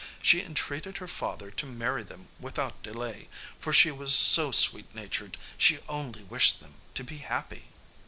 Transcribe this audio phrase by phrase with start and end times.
[0.23, 5.37] She entreated her father to marry them without delay, for she was so sweet natured
[5.59, 7.65] she only wished them to be happy.